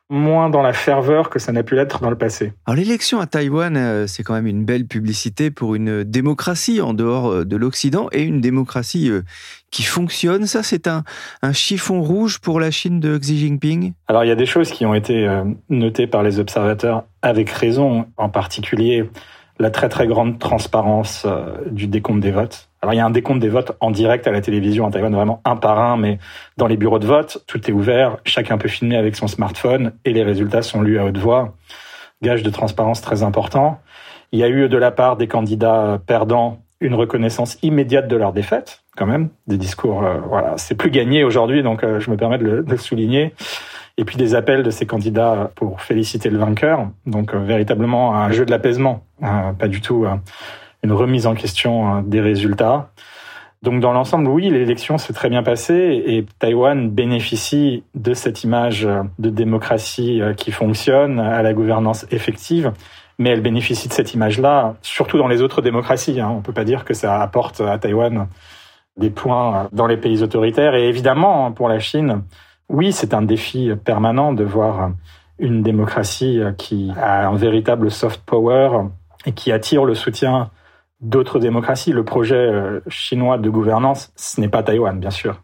moins 0.09 0.49
dans 0.49 0.61
la 0.61 0.73
ferveur 0.73 1.29
que 1.29 1.37
ça 1.37 1.51
n'a 1.51 1.63
pu 1.63 1.75
l'être 1.75 1.99
dans 2.01 2.09
le 2.09 2.17
passé. 2.17 2.53
Alors 2.65 2.77
l'élection 2.77 3.19
à 3.19 3.27
Taïwan, 3.27 3.75
euh, 3.75 4.07
c'est 4.07 4.23
quand 4.23 4.33
même 4.33 4.47
une 4.47 4.63
belle 4.63 4.85
publicité 4.85 5.51
pour 5.51 5.75
une 5.75 6.03
démocratie 6.03 6.79
en 6.81 6.93
dehors 6.93 7.27
euh, 7.27 7.45
de 7.45 7.57
l'Occident 7.57 8.07
et 8.13 8.23
une 8.23 8.39
démocratie 8.39 9.09
euh, 9.09 9.23
qui 9.69 9.83
fonctionne. 9.83 10.45
Ça, 10.45 10.63
c'est 10.63 10.87
un, 10.87 11.03
un 11.41 11.51
chiffon 11.51 12.01
rouge 12.01 12.39
pour 12.39 12.59
la 12.61 12.71
Chine 12.71 13.01
de 13.01 13.17
Xi 13.17 13.37
Jinping? 13.37 13.93
Alors 14.07 14.23
il 14.23 14.27
y 14.27 14.31
a 14.31 14.35
des 14.35 14.45
choses 14.45 14.71
qui 14.71 14.85
ont 14.85 14.93
été 14.93 15.27
notées 15.69 16.07
par 16.07 16.23
les 16.23 16.39
observateurs 16.39 17.03
avec 17.21 17.49
raison, 17.49 18.05
en 18.15 18.29
particulier 18.29 19.09
la 19.59 19.71
très 19.71 19.89
très 19.89 20.07
grande 20.07 20.39
transparence 20.39 21.27
du 21.69 21.87
décompte 21.87 22.21
des 22.21 22.31
votes. 22.31 22.69
Il 22.93 22.97
y 22.97 22.99
a 22.99 23.05
un 23.05 23.09
décompte 23.09 23.39
des 23.39 23.49
votes 23.49 23.73
en 23.79 23.91
direct 23.91 24.27
à 24.27 24.31
la 24.31 24.41
télévision 24.41 24.85
en 24.85 24.91
Taïwan, 24.91 25.13
vraiment 25.13 25.41
un 25.45 25.55
par 25.55 25.79
un, 25.79 25.97
mais 25.97 26.19
dans 26.57 26.67
les 26.67 26.77
bureaux 26.77 26.99
de 26.99 27.07
vote, 27.07 27.43
tout 27.47 27.69
est 27.69 27.73
ouvert, 27.73 28.17
chacun 28.25 28.57
peut 28.57 28.69
filmer 28.69 28.97
avec 28.97 29.15
son 29.15 29.27
smartphone 29.27 29.93
et 30.05 30.13
les 30.13 30.23
résultats 30.23 30.61
sont 30.61 30.81
lus 30.81 30.99
à 30.99 31.05
haute 31.05 31.17
voix. 31.17 31.55
Gage 32.21 32.43
de 32.43 32.49
transparence 32.49 33.01
très 33.01 33.23
important. 33.23 33.79
Il 34.31 34.39
y 34.39 34.43
a 34.43 34.49
eu 34.49 34.67
de 34.67 34.77
la 34.77 34.91
part 34.91 35.17
des 35.17 35.27
candidats 35.27 35.99
perdants 36.05 36.59
une 36.79 36.93
reconnaissance 36.93 37.57
immédiate 37.63 38.07
de 38.07 38.15
leur 38.15 38.33
défaite, 38.33 38.83
quand 38.95 39.05
même, 39.05 39.29
des 39.47 39.57
discours, 39.57 40.03
euh, 40.03 40.17
voilà, 40.27 40.53
c'est 40.57 40.75
plus 40.75 40.91
gagné 40.91 41.23
aujourd'hui, 41.23 41.63
donc 41.63 41.83
euh, 41.83 41.99
je 41.99 42.11
me 42.11 42.17
permets 42.17 42.37
de 42.37 42.63
le, 42.67 42.77
souligner. 42.77 43.33
Et 43.99 44.05
puis 44.05 44.15
des 44.15 44.35
appels 44.35 44.61
de 44.61 44.69
ces 44.69 44.85
candidats 44.85 45.49
pour 45.55 45.81
féliciter 45.81 46.29
le 46.29 46.37
vainqueur, 46.37 46.87
donc 47.07 47.33
euh, 47.33 47.39
véritablement 47.39 48.15
un 48.15 48.31
jeu 48.31 48.45
de 48.45 48.51
l'apaisement, 48.51 49.03
pas 49.19 49.67
du 49.67 49.81
tout 49.81 50.05
une 50.87 50.93
remise 50.93 51.27
en 51.27 51.35
question 51.35 51.85
hein, 51.85 52.01
des 52.01 52.21
résultats. 52.21 52.91
Donc 53.61 53.81
dans 53.81 53.91
l'ensemble, 53.91 54.29
oui, 54.29 54.49
l'élection 54.49 54.97
s'est 54.97 55.11
très 55.11 55.29
bien 55.29 55.43
passée 55.43 56.01
et 56.05 56.25
Taïwan 56.39 56.89
bénéficie 56.89 57.83
de 57.93 58.13
cette 58.13 58.45
image 58.45 58.85
euh, 58.85 59.03
de 59.19 59.29
démocratie 59.29 60.21
euh, 60.21 60.33
qui 60.33 60.51
fonctionne, 60.51 61.19
à 61.19 61.41
la 61.41 61.53
gouvernance 61.53 62.05
effective, 62.09 62.71
mais 63.19 63.31
elle 63.31 63.41
bénéficie 63.41 63.89
de 63.89 63.93
cette 63.93 64.13
image-là, 64.13 64.75
surtout 64.81 65.17
dans 65.17 65.27
les 65.27 65.41
autres 65.41 65.61
démocraties. 65.61 66.21
Hein. 66.21 66.29
On 66.31 66.37
ne 66.37 66.41
peut 66.41 66.53
pas 66.53 66.63
dire 66.63 66.85
que 66.85 66.93
ça 66.93 67.21
apporte 67.21 67.59
à 67.59 67.77
Taïwan 67.77 68.29
des 68.95 69.09
points 69.09 69.55
euh, 69.55 69.67
dans 69.73 69.87
les 69.87 69.97
pays 69.97 70.23
autoritaires. 70.23 70.73
Et 70.73 70.87
évidemment, 70.87 71.51
pour 71.51 71.67
la 71.67 71.79
Chine, 71.79 72.21
oui, 72.69 72.93
c'est 72.93 73.13
un 73.13 73.23
défi 73.23 73.71
permanent 73.83 74.31
de 74.31 74.45
voir 74.45 74.91
une 75.37 75.63
démocratie 75.63 76.39
qui 76.57 76.91
a 76.97 77.27
un 77.27 77.35
véritable 77.35 77.91
soft 77.91 78.21
power 78.25 78.83
et 79.25 79.33
qui 79.33 79.51
attire 79.51 79.83
le 79.83 79.93
soutien 79.93 80.49
d'autres 81.01 81.39
démocraties. 81.39 81.91
Le 81.91 82.03
projet 82.03 82.35
euh, 82.35 82.79
chinois 82.87 83.37
de 83.37 83.49
gouvernance, 83.49 84.11
ce 84.15 84.41
n'est 84.41 84.49
pas 84.49 84.63
Taïwan, 84.63 84.99
bien 84.99 85.11
sûr. 85.11 85.41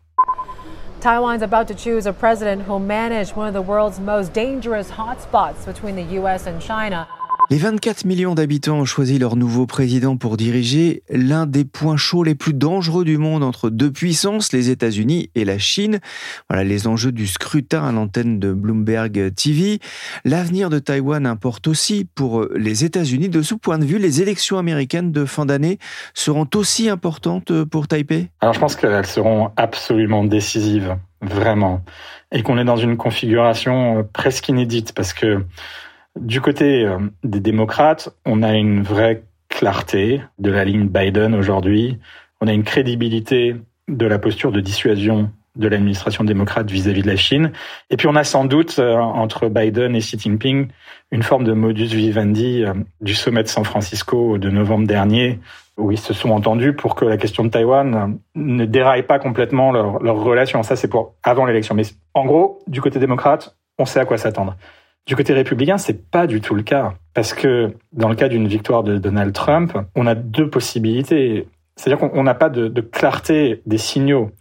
Taiwan's 1.02 1.44
about 1.44 1.68
to 1.68 1.74
choose 1.74 2.08
a 2.08 2.14
president 2.14 2.62
who'll 2.62 2.80
manage 2.80 3.36
one 3.36 3.46
of 3.46 3.54
the 3.54 3.62
world's 3.62 4.00
most 4.00 4.32
dangerous 4.34 4.90
hotspots 4.90 5.66
between 5.66 5.96
the 5.96 6.18
US 6.18 6.48
and 6.48 6.62
China. 6.62 7.08
Les 7.50 7.58
24 7.58 8.06
millions 8.06 8.36
d'habitants 8.36 8.80
ont 8.80 8.86
choisi 8.86 9.20
leur 9.20 9.36
nouveau 9.36 9.68
président 9.68 10.18
pour 10.18 10.38
diriger 10.38 11.04
l'un 11.10 11.46
des 11.46 11.66
points 11.66 11.98
chauds 11.98 12.24
les 12.24 12.36
plus 12.36 12.54
dangereux 12.54 13.04
du 13.04 13.18
monde 13.18 13.44
entre 13.44 13.70
deux 13.70 13.92
puissances, 13.92 14.54
les 14.54 14.70
États-Unis 14.70 15.30
et 15.36 15.46
la 15.46 15.60
Chine. 15.60 16.00
Voilà 16.50 16.64
les 16.64 16.88
enjeux 16.88 17.12
du 17.12 17.28
scrutin 17.28 17.84
à 17.84 17.92
l'antenne 17.92 18.40
de 18.40 18.54
Bloomberg 18.54 19.36
TV. 19.36 19.80
L'avenir 20.24 20.70
de 20.70 20.80
Taïwan 20.80 21.26
importe 21.26 21.68
aussi 21.68 22.08
pour 22.16 22.48
les 22.56 22.86
États-Unis. 22.86 23.30
De 23.30 23.42
ce 23.42 23.56
point 23.56 23.78
de 23.78 23.86
vue, 23.86 24.00
les 24.00 24.22
élections 24.22 24.58
américaines 24.58 25.12
de 25.12 25.26
fin 25.26 25.46
d'année 25.46 25.80
seront 26.14 26.48
aussi 26.56 26.90
importantes 26.90 27.64
pour 27.66 27.88
Taipei? 27.88 28.30
Alors 28.42 28.54
je 28.54 28.60
pense 28.60 28.76
qu'elles 28.76 29.06
seront 29.06 29.52
absolument 29.58 30.24
décisives, 30.24 30.96
vraiment. 31.22 31.84
Et 32.32 32.42
qu'on 32.42 32.58
est 32.58 32.66
dans 32.66 32.78
une 32.78 32.98
configuration 32.98 34.08
presque 34.12 34.50
inédite 34.50 34.94
parce 34.94 35.14
que 35.14 35.44
du 36.20 36.42
côté 36.42 36.86
euh, 36.86 37.00
des 37.24 37.40
démocrates, 37.40 38.10
on 38.26 38.44
a 38.44 38.54
une 38.54 38.84
vraie 38.84 39.24
clarté 39.50 40.22
de 40.40 40.52
la 40.52 40.66
ligne 40.66 40.88
Biden 40.88 41.36
aujourd'hui. 41.36 42.00
On 42.42 42.48
a 42.48 42.54
une 42.54 42.64
crédibilité 42.64 43.56
de 43.88 44.06
la 44.06 44.20
posture 44.20 44.52
de 44.52 44.60
dissuasion 44.60 45.32
de 45.56 45.68
l'administration 45.68 46.24
démocrate 46.24 46.70
vis-à-vis 46.72 47.04
de 47.04 47.08
la 47.08 47.16
Chine. 47.16 47.52
Et 47.92 47.98
puis 47.98 48.08
on 48.08 48.16
a 48.16 48.24
sans 48.24 48.46
doute 48.46 48.80
euh, 48.80 48.98
entre 48.98 49.50
Biden 49.50 49.96
et 49.96 50.00
Xi 50.00 50.18
Jinping 50.18 50.68
une 51.12 51.22
forme 51.22 51.44
de 51.44 51.54
modus 51.54 51.96
vivendi 51.96 52.64
euh, 52.64 52.74
du 53.02 53.14
sommet 53.14 53.44
de 53.44 53.48
San 53.48 53.64
Francisco 53.64 54.40
de 54.40 54.50
novembre 54.50 54.88
dernier, 54.88 55.40
où 55.78 55.92
ils 55.92 56.00
se 56.00 56.14
sont 56.14 56.32
entendus 56.32 56.74
pour 56.74 56.96
que 56.96 57.06
la 57.06 57.18
question 57.18 57.44
de 57.44 57.50
Taïwan 57.50 58.18
ne 58.36 58.66
déraille 58.66 59.04
pas 59.04 59.20
complètement 59.20 59.72
leur, 59.72 60.02
leur 60.02 60.24
relation. 60.24 60.64
Ça, 60.64 60.76
c'est 60.76 60.88
pour 60.88 61.16
avant 61.24 61.46
l'élection. 61.46 61.76
Mais 61.76 61.84
en 62.16 62.26
gros, 62.26 62.60
du 62.68 62.82
côté 62.82 63.00
démocrate, 63.00 63.56
on 63.78 63.86
sait 63.86 64.00
à 64.00 64.06
quoi 64.06 64.18
s'attendre. 64.18 64.56
Du 65.06 65.16
côté 65.16 65.34
républicain, 65.34 65.78
c'est 65.78 66.10
pas 66.10 66.28
du 66.28 66.40
tout 66.40 66.56
le 66.56 66.64
cas. 66.64 66.94
Parce 67.14 67.34
que 67.34 67.74
dans 67.92 68.10
le 68.10 68.16
cas 68.16 68.30
d'une 68.30 68.48
victoire 68.48 68.84
de 68.84 68.98
Donald 68.98 69.34
Trump, 69.34 69.78
on 69.96 70.08
a 70.08 70.16
deux 70.16 70.50
possibilités. 70.50 71.48
C'est-à-dire 71.76 72.10
qu'on 72.10 72.24
n'a 72.24 72.34
pas 72.34 72.50
de, 72.50 72.68
de, 72.68 72.82
clarté 72.82 73.62
des 73.66 73.78
signaux. 73.78 74.32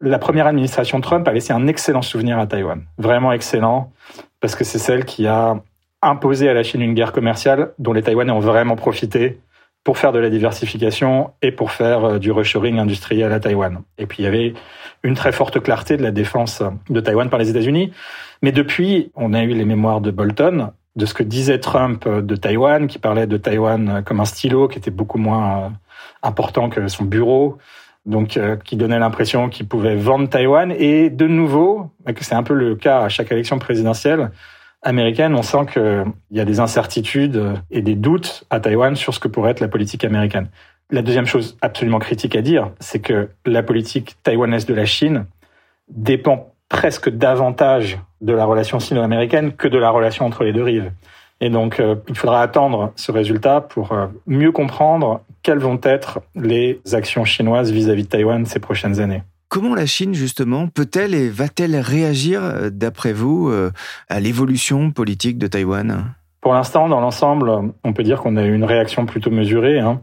La 0.00 0.18
première 0.18 0.46
administration 0.46 1.00
Trump 1.00 1.26
a 1.28 1.32
laissé 1.32 1.52
un 1.52 1.66
excellent 1.66 2.02
souvenir 2.02 2.38
à 2.38 2.46
Taïwan. 2.46 2.84
Vraiment 2.98 3.32
excellent. 3.32 3.92
Parce 4.40 4.54
que 4.54 4.64
c'est 4.64 4.78
celle 4.78 5.04
qui 5.04 5.26
a 5.26 5.62
imposé 6.02 6.48
à 6.48 6.54
la 6.54 6.62
Chine 6.62 6.82
une 6.82 6.94
guerre 6.94 7.12
commerciale 7.12 7.72
dont 7.78 7.92
les 7.92 8.02
Taïwanais 8.02 8.32
ont 8.32 8.40
vraiment 8.40 8.76
profité 8.76 9.40
pour 9.84 9.98
faire 9.98 10.12
de 10.12 10.18
la 10.18 10.30
diversification 10.30 11.32
et 11.42 11.52
pour 11.52 11.72
faire 11.72 12.04
euh, 12.04 12.18
du 12.18 12.30
reshoring 12.30 12.78
industriel 12.78 13.32
à 13.32 13.40
Taïwan. 13.40 13.82
Et 13.98 14.06
puis 14.06 14.22
il 14.22 14.24
y 14.24 14.28
avait 14.28 14.54
une 15.02 15.14
très 15.14 15.32
forte 15.32 15.60
clarté 15.60 15.96
de 15.96 16.02
la 16.02 16.12
défense 16.12 16.62
de 16.88 17.00
Taïwan 17.00 17.28
par 17.28 17.38
les 17.38 17.50
États-Unis. 17.50 17.92
Mais 18.42 18.52
depuis, 18.52 19.10
on 19.14 19.34
a 19.34 19.42
eu 19.42 19.48
les 19.48 19.64
mémoires 19.64 20.00
de 20.00 20.10
Bolton, 20.10 20.72
de 20.96 21.06
ce 21.06 21.14
que 21.14 21.22
disait 21.22 21.58
Trump 21.58 22.06
de 22.06 22.36
Taïwan, 22.36 22.86
qui 22.86 22.98
parlait 22.98 23.26
de 23.26 23.36
Taïwan 23.36 24.02
comme 24.04 24.20
un 24.20 24.24
stylo 24.24 24.68
qui 24.68 24.78
était 24.78 24.90
beaucoup 24.90 25.18
moins 25.18 25.58
euh, 25.58 25.68
important 26.22 26.68
que 26.68 26.86
son 26.88 27.04
bureau, 27.04 27.58
donc 28.04 28.36
euh, 28.36 28.56
qui 28.56 28.76
donnait 28.76 28.98
l'impression 28.98 29.48
qu'il 29.48 29.66
pouvait 29.66 29.96
vendre 29.96 30.28
Taïwan. 30.28 30.72
Et 30.72 31.10
de 31.10 31.26
nouveau, 31.26 31.90
c'est 32.20 32.34
un 32.34 32.42
peu 32.42 32.54
le 32.54 32.76
cas 32.76 33.00
à 33.00 33.08
chaque 33.08 33.32
élection 33.32 33.58
présidentielle, 33.58 34.30
américaine, 34.82 35.34
on 35.34 35.42
sent 35.42 35.66
qu'il 35.72 36.04
y 36.30 36.40
a 36.40 36.44
des 36.44 36.60
incertitudes 36.60 37.54
et 37.70 37.82
des 37.82 37.94
doutes 37.94 38.44
à 38.50 38.60
Taïwan 38.60 38.96
sur 38.96 39.14
ce 39.14 39.20
que 39.20 39.28
pourrait 39.28 39.52
être 39.52 39.60
la 39.60 39.68
politique 39.68 40.04
américaine. 40.04 40.48
La 40.90 41.02
deuxième 41.02 41.26
chose 41.26 41.56
absolument 41.62 41.98
critique 41.98 42.36
à 42.36 42.42
dire, 42.42 42.70
c'est 42.80 43.00
que 43.00 43.30
la 43.46 43.62
politique 43.62 44.16
taïwanaise 44.22 44.66
de 44.66 44.74
la 44.74 44.84
Chine 44.84 45.26
dépend 45.88 46.52
presque 46.68 47.08
davantage 47.08 47.98
de 48.20 48.32
la 48.32 48.44
relation 48.44 48.78
sino-américaine 48.78 49.52
que 49.52 49.68
de 49.68 49.78
la 49.78 49.90
relation 49.90 50.26
entre 50.26 50.44
les 50.44 50.52
deux 50.52 50.62
rives. 50.62 50.92
Et 51.40 51.50
donc, 51.50 51.80
euh, 51.80 51.96
il 52.08 52.16
faudra 52.16 52.40
attendre 52.40 52.92
ce 52.96 53.10
résultat 53.10 53.60
pour 53.60 53.92
euh, 53.92 54.06
mieux 54.26 54.52
comprendre 54.52 55.22
quelles 55.42 55.58
vont 55.58 55.80
être 55.82 56.20
les 56.34 56.80
actions 56.92 57.24
chinoises 57.24 57.72
vis-à-vis 57.72 58.02
-vis 58.02 58.04
de 58.04 58.10
Taïwan 58.10 58.46
ces 58.46 58.60
prochaines 58.60 59.00
années. 59.00 59.22
Comment 59.52 59.74
la 59.74 59.84
Chine, 59.84 60.14
justement, 60.14 60.66
peut-elle 60.66 61.14
et 61.14 61.28
va-t-elle 61.28 61.76
réagir, 61.76 62.42
euh, 62.42 62.70
d'après 62.70 63.12
vous, 63.12 63.50
euh, 63.50 63.70
à 64.08 64.18
l'évolution 64.18 64.90
politique 64.92 65.36
de 65.36 65.46
Taïwan? 65.46 66.14
Pour 66.40 66.54
l'instant, 66.54 66.88
dans 66.88 67.00
l'ensemble, 67.00 67.52
on 67.84 67.92
peut 67.92 68.02
dire 68.02 68.22
qu'on 68.22 68.38
a 68.38 68.44
eu 68.46 68.54
une 68.54 68.64
réaction 68.64 69.04
plutôt 69.04 69.30
mesurée. 69.30 69.78
Hein. 69.78 70.00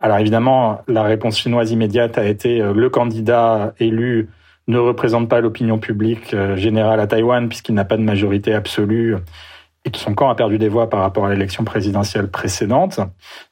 Alors 0.00 0.16
évidemment, 0.16 0.80
la 0.88 1.02
réponse 1.02 1.38
chinoise 1.38 1.70
immédiate 1.70 2.16
a 2.16 2.24
été 2.24 2.62
euh, 2.62 2.72
le 2.72 2.88
candidat 2.88 3.74
élu 3.78 4.30
ne 4.68 4.78
représente 4.78 5.28
pas 5.28 5.42
l'opinion 5.42 5.78
publique 5.78 6.34
générale 6.56 7.00
à 7.00 7.06
Taïwan 7.06 7.46
puisqu'il 7.48 7.74
n'a 7.74 7.84
pas 7.84 7.98
de 7.98 8.02
majorité 8.02 8.54
absolue 8.54 9.16
et 9.84 9.90
que 9.90 9.98
son 9.98 10.14
camp 10.14 10.30
a 10.30 10.34
perdu 10.34 10.56
des 10.56 10.68
voix 10.68 10.88
par 10.88 11.00
rapport 11.00 11.26
à 11.26 11.30
l'élection 11.30 11.64
présidentielle 11.64 12.30
précédente. 12.30 13.00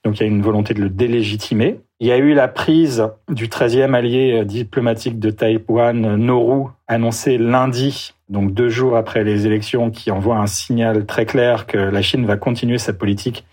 Donc 0.05 0.19
il 0.19 0.21
y 0.21 0.25
a 0.25 0.27
une 0.27 0.43
volonté 0.43 0.75
de 0.75 0.81
le 0.81 0.91
délégitimer. 0.91 1.81
Il 1.99 2.07
y 2.07 2.13
a 2.13 2.19
eu 2.19 2.35
la 2.35 2.47
prise 2.47 3.09
du 3.31 3.49
13e 3.49 3.95
allié 3.95 4.45
diplomatique 4.45 5.19
de 5.19 5.31
Taïwan, 5.31 6.17
Nauru, 6.17 6.69
annoncé 6.89 7.39
lundi, 7.39 8.13
donc 8.29 8.53
deux 8.53 8.69
jours 8.69 8.99
après 8.99 9.25
les 9.25 9.47
élections, 9.47 9.91
qui 9.91 10.11
envoie 10.11 10.37
un 10.37 10.47
signal 10.47 11.07
très 11.07 11.25
clair 11.25 11.67
que 11.67 11.79
la 11.79 12.03
Chine 12.03 12.27
va 12.27 12.37
continuer 12.37 12.77
sa 12.77 12.93
politique 12.93 13.47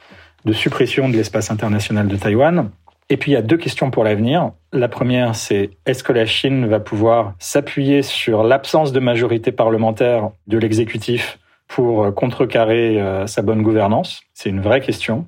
de 0.44 0.52
suppression 0.52 1.08
de 1.08 1.16
l'espace 1.16 1.52
international 1.52 2.10
de 2.10 2.18
Taïwan. 2.18 2.70
Et 3.10 3.16
puis 3.16 3.32
il 3.32 3.34
y 3.36 3.38
a 3.38 3.42
deux 3.42 3.56
questions 3.56 3.92
pour 3.92 4.04
l'avenir. 4.04 4.52
La 4.74 4.90
première, 4.90 5.36
c'est 5.36 5.70
est-ce 5.86 6.04
que 6.04 6.12
la 6.12 6.26
Chine 6.26 6.68
va 6.68 6.82
pouvoir 6.82 7.36
s'appuyer 7.40 8.02
sur 8.02 8.44
l'absence 8.44 8.92
de 8.92 9.00
majorité 9.00 9.54
parlementaire 9.54 10.32
de 10.48 10.58
l'exécutif 10.58 11.40
pour 11.70 12.14
contrecarrer 12.14 13.02
euh, 13.02 13.26
sa 13.26 13.42
bonne 13.42 13.62
gouvernance? 13.62 14.22
C'est 14.34 14.50
une 14.50 14.60
vraie 14.60 14.82
question. 14.82 15.28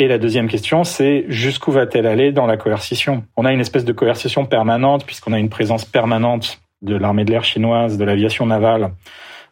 Et 0.00 0.06
la 0.06 0.18
deuxième 0.18 0.46
question, 0.46 0.84
c'est 0.84 1.24
jusqu'où 1.28 1.72
va-t-elle 1.72 2.06
aller 2.06 2.30
dans 2.30 2.46
la 2.46 2.56
coercition? 2.56 3.24
On 3.36 3.44
a 3.44 3.52
une 3.52 3.58
espèce 3.58 3.84
de 3.84 3.92
coercition 3.92 4.46
permanente 4.46 5.04
puisqu'on 5.04 5.32
a 5.32 5.40
une 5.40 5.48
présence 5.48 5.84
permanente 5.84 6.60
de 6.82 6.94
l'armée 6.94 7.24
de 7.24 7.32
l'air 7.32 7.42
chinoise, 7.42 7.98
de 7.98 8.04
l'aviation 8.04 8.46
navale 8.46 8.92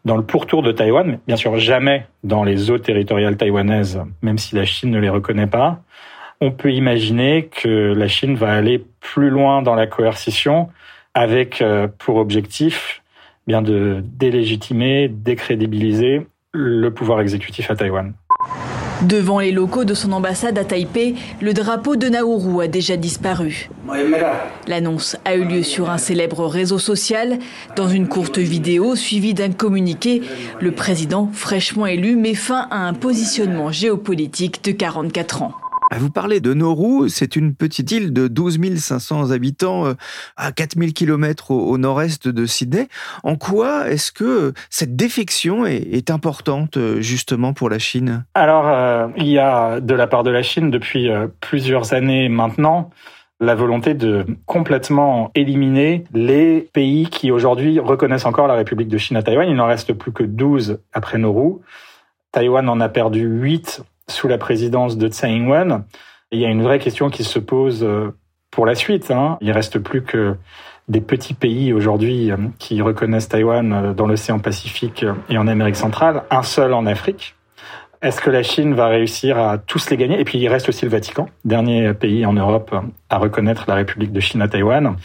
dans 0.05 0.17
le 0.17 0.23
pourtour 0.23 0.63
de 0.63 0.71
Taïwan, 0.71 1.05
mais 1.05 1.19
bien 1.27 1.35
sûr 1.35 1.59
jamais 1.59 2.07
dans 2.23 2.45
les 2.45 2.71
eaux 2.71 2.79
territoriales 2.79 3.37
taïwanaises, 3.37 4.01
même 4.23 4.39
si 4.39 4.55
la 4.55 4.65
Chine 4.65 4.93
ne 4.93 5.01
les 5.01 5.09
reconnaît 5.09 5.49
pas. 5.49 5.83
On 6.41 6.53
peut 6.53 6.73
imaginer 6.73 7.47
que 7.47 7.93
la 7.93 8.07
Chine 8.07 8.37
va 8.37 8.53
aller 8.53 8.85
plus 9.01 9.31
loin 9.31 9.63
dans 9.63 9.75
la 9.75 9.89
coercition 9.89 10.69
avec 11.15 11.61
euh, 11.61 11.89
pour 11.99 12.19
objectif 12.19 13.03
bien 13.49 13.63
de 13.63 14.01
délégitimer, 14.05 15.09
décrédibiliser 15.09 16.25
le 16.53 16.91
pouvoir 16.91 17.21
exécutif 17.21 17.69
à 17.69 17.75
Taïwan. 17.75 18.15
Devant 19.07 19.39
les 19.39 19.53
locaux 19.53 19.85
de 19.85 19.95
son 19.95 20.11
ambassade 20.11 20.59
à 20.59 20.65
Taipei, 20.65 21.15
le 21.41 21.55
drapeau 21.55 21.95
de 21.95 22.09
Nauru 22.09 22.61
a 22.61 22.67
déjà 22.67 22.97
disparu. 22.97 23.71
L'annonce 24.67 25.17
a 25.25 25.37
eu 25.37 25.45
lieu 25.45 25.63
sur 25.63 25.91
un 25.91 25.99
célèbre 25.99 26.45
réseau 26.47 26.81
social. 26.81 27.39
Dans 27.77 27.89
une 27.89 28.09
courte 28.09 28.39
vidéo 28.39 28.97
suivie 28.97 29.33
d'un 29.33 29.53
communiqué, 29.53 30.23
le 30.61 30.73
président 30.73 31.31
fraîchement 31.33 31.87
élu 31.87 32.17
met 32.17 32.35
fin 32.35 32.67
à 32.73 32.79
un 32.79 32.95
positionnement 32.95 33.71
géopolitique 33.71 34.65
de 34.65 34.73
44 34.73 35.43
ans. 35.43 35.53
Vous 35.95 36.11
parlez 36.11 36.41
de 36.41 36.53
Nauru, 36.53 37.09
c'est 37.09 37.37
une 37.37 37.55
petite 37.55 37.93
île 37.93 38.13
de 38.13 38.27
12 38.27 38.59
500 38.77 39.31
habitants 39.31 39.87
euh, 39.87 39.95
à 40.37 40.51
4000 40.51 40.93
km 40.93 41.53
au, 41.53 41.79
nord-est 41.79 42.29
de 42.29 42.45
Sydney. 42.45 42.89
En 43.23 43.37
quoi 43.37 43.89
est-ce 43.89 44.11
que 44.11 44.53
cette 44.69 44.97
défection 44.97 45.65
est, 45.65 46.11
importante 46.11 46.77
euh, 46.77 47.01
justement 47.01 47.53
pour 47.53 47.71
la 47.71 47.79
Chine? 47.79 48.25
Alors, 48.35 48.69
euh, 48.69 49.09
il 49.17 49.29
y 49.29 49.39
a 49.39 49.81
de 49.81 49.95
la 49.95 50.07
part 50.07 50.25
de 50.25 50.31
la 50.31 50.43
Chine 50.43 50.71
depuis 50.71 51.09
plusieurs 51.41 51.93
années 51.93 52.29
maintenant 52.29 52.91
la 53.39 53.55
volonté 53.55 53.95
de 53.95 54.25
complètement 54.47 55.31
éliminer 55.35 56.05
les 56.15 56.69
pays 56.73 57.07
qui 57.07 57.31
aujourd'hui 57.31 57.79
reconnaissent 57.81 58.25
encore 58.25 58.47
la 58.47 58.55
République 58.55 58.89
de 58.89 58.99
Chine 58.99 59.17
à 59.17 59.23
Taïwan. 59.23 59.49
Il 59.49 59.57
n'en 59.57 59.67
reste 59.67 59.93
plus 59.93 60.13
que 60.13 60.23
12 60.23 60.81
après 60.93 61.19
Nauru. 61.19 61.57
Taïwan 62.33 62.69
en 62.69 62.81
a 62.81 62.89
perdu 62.89 63.21
8 63.21 63.83
sous 64.09 64.29
la 64.29 64.39
présidence 64.39 64.97
de 64.97 65.09
Tsai 65.09 65.29
Ing-wen. 65.31 65.85
Il 66.33 66.41
y 66.41 66.47
a 66.47 66.49
une 66.49 66.63
vraie 66.63 66.79
question 66.79 67.11
qui 67.11 67.25
se 67.25 67.39
pose 67.39 67.85
euh, 67.85 68.17
pour 68.51 68.67
la 68.67 68.75
suite. 68.75 69.11
Hein. 69.11 69.39
Il 69.41 69.51
reste 69.53 69.79
plus 69.79 70.03
que 70.03 70.37
des 70.89 71.01
petits 71.01 71.35
pays 71.35 71.73
aujourd'hui 71.73 72.31
euh, 72.31 72.37
qui 72.59 72.83
reconnaissent 72.83 73.29
Taïwan 73.29 73.73
euh, 73.73 73.93
dans 73.93 74.07
l'océan 74.07 74.39
Pacifique 74.39 75.05
et 75.29 75.39
en 75.39 75.47
Amérique 75.47 75.77
centrale, 75.77 76.23
un 76.31 76.43
seul 76.43 76.73
en 76.73 76.87
Afrique. 76.87 77.35
Est-ce 78.03 78.21
que 78.21 78.31
la 78.31 78.43
Chine 78.43 78.75
va 78.75 78.89
réussir 78.89 79.39
à 79.39 79.59
tous 79.59 79.91
les 79.91 79.97
gagner? 79.97 80.21
Et 80.21 80.25
puis 80.25 80.39
il 80.39 80.49
reste 80.49 80.69
aussi 80.69 80.85
le 80.85 80.91
Vatican, 80.91 81.29
dernier 81.45 81.95
pays 81.95 82.27
en 82.27 82.35
Europe 82.35 82.75
à 83.09 83.19
reconnaître 83.19 83.65
la 83.69 83.75
République 83.75 84.13
de 84.13 84.21
Chine 84.21 84.43
à 84.43 84.49
Taïwan. 84.49 84.97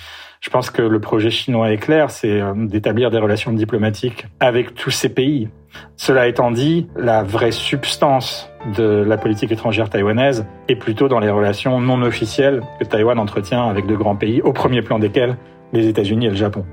Je 0.41 0.49
pense 0.49 0.71
que 0.71 0.81
le 0.81 0.99
projet 0.99 1.29
chinois 1.29 1.71
est 1.71 1.77
clair, 1.77 2.09
c'est 2.09 2.41
d'établir 2.55 3.11
des 3.11 3.19
relations 3.19 3.53
diplomatiques 3.53 4.25
avec 4.39 4.73
tous 4.73 4.89
ces 4.89 5.09
pays. 5.09 5.49
Cela 5.97 6.27
étant 6.27 6.49
dit, 6.49 6.87
la 6.95 7.21
vraie 7.21 7.51
substance 7.51 8.49
de 8.75 8.83
la 8.83 9.17
politique 9.17 9.51
étrangère 9.51 9.89
taïwanaise 9.89 10.47
est 10.67 10.75
plutôt 10.75 11.07
dans 11.07 11.19
les 11.19 11.29
relations 11.29 11.79
non 11.79 12.01
officielles 12.01 12.61
que 12.79 12.85
Taïwan 12.85 13.19
entretient 13.19 13.69
avec 13.69 13.85
de 13.85 13.95
grands 13.95 14.15
pays, 14.15 14.41
au 14.41 14.51
premier 14.51 14.81
plan 14.81 14.97
desquels 14.97 15.37
les 15.73 15.87
États-Unis 15.87 16.25
et 16.25 16.29
le 16.29 16.35
Japon. 16.35 16.65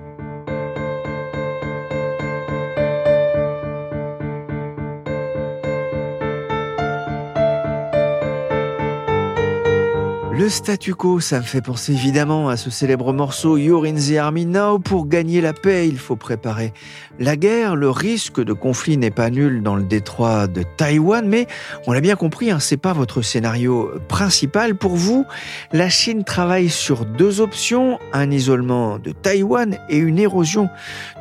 Le 10.38 10.48
statu 10.48 10.94
quo, 10.94 11.18
ça 11.18 11.38
me 11.38 11.44
fait 11.44 11.60
penser 11.60 11.92
évidemment 11.92 12.48
à 12.48 12.56
ce 12.56 12.70
célèbre 12.70 13.12
morceau 13.12 13.56
You're 13.56 13.84
in 13.86 13.94
the 13.94 14.16
Army 14.18 14.46
Now. 14.46 14.78
Pour 14.78 15.08
gagner 15.08 15.40
la 15.40 15.52
paix, 15.52 15.88
il 15.88 15.98
faut 15.98 16.14
préparer 16.14 16.72
la 17.18 17.34
guerre. 17.34 17.74
Le 17.74 17.90
risque 17.90 18.40
de 18.40 18.52
conflit 18.52 18.96
n'est 18.96 19.10
pas 19.10 19.30
nul 19.30 19.64
dans 19.64 19.74
le 19.74 19.82
détroit 19.82 20.46
de 20.46 20.62
Taïwan, 20.76 21.26
mais 21.26 21.48
on 21.88 21.92
l'a 21.92 22.00
bien 22.00 22.14
compris, 22.14 22.52
hein, 22.52 22.60
c'est 22.60 22.76
pas 22.76 22.92
votre 22.92 23.20
scénario 23.20 23.90
principal. 24.06 24.76
Pour 24.76 24.94
vous, 24.94 25.26
la 25.72 25.88
Chine 25.88 26.22
travaille 26.22 26.68
sur 26.68 27.04
deux 27.04 27.40
options 27.40 27.98
un 28.12 28.30
isolement 28.30 29.00
de 29.00 29.10
Taïwan 29.10 29.76
et 29.88 29.96
une 29.96 30.20
érosion 30.20 30.68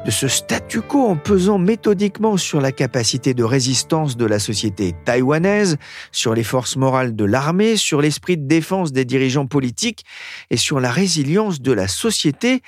de 0.06 0.12
ce 0.12 0.28
statu 0.28 0.82
quo 0.82 1.08
en 1.08 1.16
pesant 1.16 1.58
méthodiquement 1.58 2.38
sur 2.38 2.62
la 2.62 2.72
capacité 2.72 3.34
de 3.34 3.44
résistance 3.44 4.16
de 4.16 4.26
la 4.26 4.38
société 4.38 4.94
taïwanaise, 5.06 5.78
sur 6.12 6.36
les 6.36 6.44
forces 6.44 6.76
morales 6.76 7.16
de 7.16 7.26
l'armée, 7.26 7.78
sur 7.78 8.00
l'esprit 8.00 8.38
de 8.38 8.48
défense 8.48 8.92
des 8.92 9.07
dirigeants 9.08 9.48
politiques 9.48 10.06
et 10.52 10.58
sur 10.58 10.80
la 10.80 10.92
résilience 10.92 11.62
de 11.62 11.72
la 11.72 11.88
société. 11.88 12.62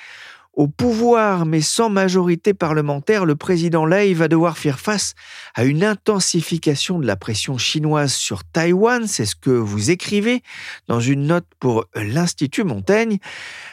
Au 0.53 0.67
pouvoir, 0.67 1.45
mais 1.45 1.61
sans 1.61 1.89
majorité 1.89 2.53
parlementaire, 2.53 3.23
le 3.23 3.37
président 3.37 3.85
Lei 3.85 4.13
va 4.13 4.27
devoir 4.27 4.57
faire 4.57 4.79
face 4.79 5.13
à 5.55 5.63
une 5.63 5.85
intensification 5.85 6.99
de 6.99 7.07
la 7.07 7.15
pression 7.15 7.57
chinoise 7.57 8.11
sur 8.11 8.43
Taïwan. 8.43 9.07
C'est 9.07 9.25
ce 9.25 9.37
que 9.37 9.51
vous 9.51 9.89
écrivez 9.89 10.41
dans 10.87 10.99
une 10.99 11.27
note 11.27 11.45
pour 11.59 11.85
l'Institut 11.95 12.65
Montaigne. 12.65 13.19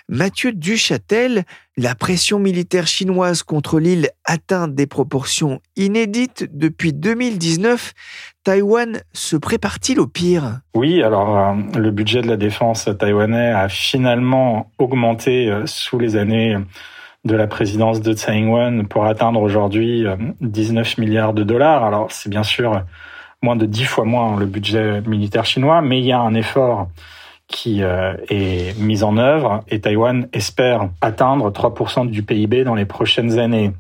Mathieu 0.09 0.53
Duchâtel, 0.53 1.45
la 1.79 1.95
pression 1.95 2.39
militaire 2.39 2.87
chinoise 2.87 3.43
contre 3.43 3.79
l'île 3.79 4.09
atteint 4.25 4.67
des 4.67 4.87
proportions 4.87 5.61
inédites 5.77 6.49
depuis 6.51 6.95
2019. 6.95 7.93
Taïwan 8.45 9.01
se 9.13 9.37
prépare-t-il 9.37 10.01
au 10.01 10.07
pire? 10.07 10.61
Oui, 10.75 11.03
alors 11.03 11.37
euh, 11.37 11.53
le 11.79 11.91
budget 11.91 12.23
de 12.23 12.29
la 12.29 12.39
défense 12.39 12.89
taïwanais 12.99 13.53
a 13.53 13.69
finalement 13.69 14.71
augmenté 14.79 15.51
euh, 15.51 15.67
sous 15.67 15.99
les 15.99 16.17
années 16.17 16.57
de 17.25 17.35
la 17.35 17.47
présidence 17.47 18.01
de 18.01 18.15
Tsai 18.15 18.39
Ing-wen 18.39 18.87
pour 18.87 19.05
atteindre 19.05 19.43
aujourd'hui 19.43 20.07
19 20.41 20.87
euh, 20.87 21.03
milliards 21.03 21.35
de 21.35 21.43
dollars. 21.43 21.85
Alors 21.85 22.11
c'est 22.11 22.31
bien 22.31 22.45
sûr 22.45 22.85
moins 23.43 23.57
de 23.57 23.67
10 23.67 23.85
fois 23.85 24.05
moins 24.05 24.39
le 24.39 24.47
budget 24.47 25.03
militaire 25.03 25.45
chinois, 25.45 25.83
mais 25.83 25.99
il 25.99 26.07
y 26.07 26.13
a 26.13 26.21
un 26.21 26.35
effort 26.35 26.89
qui 27.49 27.81
est 27.81 28.79
mis 28.79 29.05
en 29.05 29.17
œuvre 29.17 29.63
et 29.69 29.81
Taïwan 29.81 30.29
espère 30.33 30.89
atteindre 31.01 31.51
3% 31.51 32.09
du 32.09 32.23
PIB 32.23 32.65
dans 32.65 32.75
les 32.75 32.87
prochaines 32.87 33.39
années. 33.39 33.73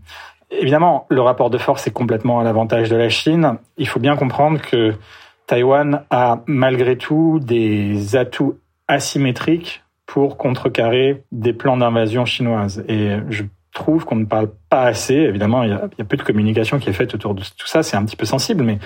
Évidemment, 0.50 1.06
le 1.08 1.20
rapport 1.20 1.50
de 1.50 1.58
force 1.58 1.86
est 1.86 1.92
complètement 1.92 2.38
à 2.38 2.44
l'avantage 2.44 2.88
de 2.88 2.96
la 2.96 3.08
Chine. 3.08 3.58
Il 3.76 3.88
faut 3.88 3.98
bien 3.98 4.16
comprendre 4.16 4.60
que 4.60 4.94
Taïwan 5.46 6.04
a 6.10 6.42
malgré 6.46 6.96
tout 6.96 7.40
des 7.42 8.16
atouts 8.16 8.58
asymétriques 8.88 9.82
pour 10.06 10.36
contrecarrer 10.36 11.24
des 11.32 11.52
plans 11.52 11.76
d'invasion 11.76 12.24
chinoise. 12.24 12.84
Et 12.88 13.16
je 13.28 13.42
trouve 13.72 14.04
qu'on 14.04 14.16
ne 14.16 14.24
parle 14.24 14.50
pas 14.70 14.84
assez. 14.84 15.14
Évidemment, 15.14 15.64
il 15.64 15.70
y, 15.70 15.72
a, 15.72 16.04
peu 16.04 16.16
de 16.16 16.22
communication 16.22 16.78
qui 16.78 16.90
est 16.90 16.94
faite 16.94 17.14
autour 17.14 17.34
de 17.34 17.42
tout 17.42 17.66
ça. 17.66 17.82
C'est 17.82 17.96
un 17.96 18.04
petit 18.04 18.16
peu 18.16 18.24
sensible, 18.24 18.62
mais 18.62 18.78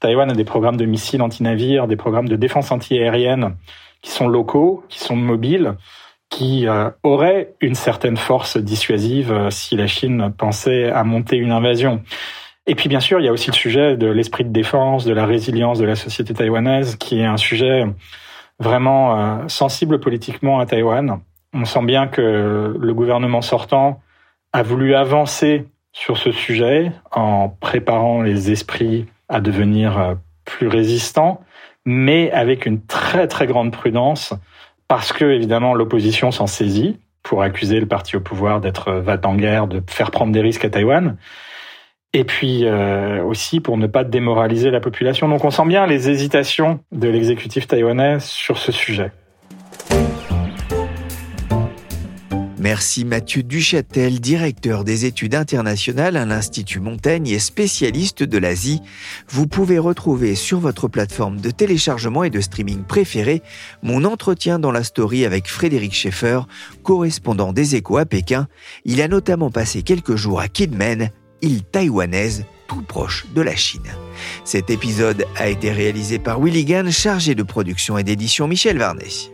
Taïwan 0.00 0.28
a 0.30 0.34
des 0.34 0.44
programmes 0.44 0.76
de 0.76 0.84
missiles 0.84 1.22
anti-navires, 1.22 1.86
des 1.86 1.96
programmes 1.96 2.28
de 2.28 2.36
défense 2.36 2.72
anti-aérienne 2.72 3.54
qui 4.04 4.10
sont 4.12 4.28
locaux, 4.28 4.84
qui 4.88 5.00
sont 5.00 5.16
mobiles 5.16 5.74
qui 6.34 6.66
euh, 6.66 6.90
aurait 7.04 7.54
une 7.60 7.76
certaine 7.76 8.16
force 8.16 8.56
dissuasive 8.56 9.30
euh, 9.30 9.50
si 9.50 9.76
la 9.76 9.86
Chine 9.86 10.32
pensait 10.36 10.90
à 10.90 11.04
monter 11.04 11.36
une 11.36 11.52
invasion. 11.52 12.02
Et 12.66 12.74
puis 12.74 12.88
bien 12.88 12.98
sûr, 12.98 13.20
il 13.20 13.26
y 13.26 13.28
a 13.28 13.32
aussi 13.32 13.50
le 13.50 13.56
sujet 13.56 13.96
de 13.96 14.08
l'esprit 14.08 14.44
de 14.44 14.48
défense, 14.48 15.04
de 15.04 15.12
la 15.12 15.26
résilience 15.26 15.78
de 15.78 15.84
la 15.84 15.94
société 15.94 16.34
taïwanaise, 16.34 16.96
qui 16.96 17.20
est 17.20 17.24
un 17.24 17.36
sujet 17.36 17.84
vraiment 18.58 19.16
euh, 19.16 19.48
sensible 19.48 20.00
politiquement 20.00 20.58
à 20.58 20.66
Taïwan. 20.66 21.20
On 21.52 21.64
sent 21.64 21.84
bien 21.84 22.08
que 22.08 22.74
le 22.76 22.94
gouvernement 22.94 23.42
sortant 23.42 24.00
a 24.52 24.64
voulu 24.64 24.96
avancer 24.96 25.66
sur 25.92 26.16
ce 26.16 26.32
sujet 26.32 26.90
en 27.12 27.48
préparant 27.48 28.22
les 28.22 28.50
esprits 28.50 29.06
à 29.28 29.40
devenir 29.40 30.16
plus 30.44 30.66
résistants, 30.66 31.43
mais 31.84 32.30
avec 32.30 32.66
une 32.66 32.80
très 32.84 33.28
très 33.28 33.46
grande 33.46 33.72
prudence 33.72 34.34
parce 34.88 35.12
que 35.12 35.24
évidemment 35.24 35.74
l'opposition 35.74 36.30
s'en 36.30 36.46
saisit 36.46 36.98
pour 37.22 37.42
accuser 37.42 37.80
le 37.80 37.86
parti 37.86 38.16
au 38.16 38.20
pouvoir 38.20 38.60
d'être 38.60 38.92
va 38.92 39.18
en 39.24 39.34
guerre, 39.34 39.66
de 39.66 39.82
faire 39.88 40.10
prendre 40.10 40.32
des 40.32 40.40
risques 40.40 40.64
à 40.64 40.70
Taïwan, 40.70 41.16
et 42.12 42.24
puis 42.24 42.64
euh, 42.64 43.22
aussi 43.24 43.60
pour 43.60 43.76
ne 43.76 43.86
pas 43.86 44.04
démoraliser 44.04 44.70
la 44.70 44.80
population. 44.80 45.28
Donc 45.28 45.44
on 45.44 45.50
sent 45.50 45.66
bien 45.66 45.86
les 45.86 46.08
hésitations 46.10 46.80
de 46.92 47.08
l'exécutif 47.08 47.66
taïwanais 47.66 48.20
sur 48.20 48.58
ce 48.58 48.72
sujet. 48.72 49.10
Merci 52.64 53.04
Mathieu 53.04 53.42
Duchâtel, 53.42 54.20
directeur 54.20 54.84
des 54.84 55.04
études 55.04 55.34
internationales 55.34 56.16
à 56.16 56.24
l'Institut 56.24 56.80
Montaigne 56.80 57.28
et 57.28 57.38
spécialiste 57.38 58.22
de 58.22 58.38
l'Asie. 58.38 58.80
Vous 59.28 59.46
pouvez 59.46 59.78
retrouver 59.78 60.34
sur 60.34 60.60
votre 60.60 60.88
plateforme 60.88 61.42
de 61.42 61.50
téléchargement 61.50 62.24
et 62.24 62.30
de 62.30 62.40
streaming 62.40 62.82
préférée 62.84 63.42
mon 63.82 64.04
entretien 64.04 64.58
dans 64.58 64.72
la 64.72 64.82
story 64.82 65.26
avec 65.26 65.46
Frédéric 65.46 65.92
Schaeffer, 65.92 66.40
correspondant 66.82 67.52
des 67.52 67.76
échos 67.76 67.98
à 67.98 68.06
Pékin. 68.06 68.48
Il 68.86 69.02
a 69.02 69.08
notamment 69.08 69.50
passé 69.50 69.82
quelques 69.82 70.16
jours 70.16 70.40
à 70.40 70.48
Kinmen, 70.48 71.10
île 71.42 71.64
taïwanaise 71.64 72.46
tout 72.66 72.80
proche 72.80 73.26
de 73.34 73.42
la 73.42 73.54
Chine. 73.54 73.92
Cet 74.46 74.70
épisode 74.70 75.26
a 75.36 75.50
été 75.50 75.70
réalisé 75.70 76.18
par 76.18 76.40
Willy 76.40 76.64
Gann, 76.64 76.90
chargé 76.90 77.34
de 77.34 77.42
production 77.42 77.98
et 77.98 78.04
d'édition 78.04 78.48
Michel 78.48 78.78
Varnet. 78.78 79.33